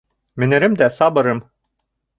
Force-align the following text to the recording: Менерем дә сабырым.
Менерем 0.43 0.79
дә 0.81 0.89
сабырым. 0.97 1.47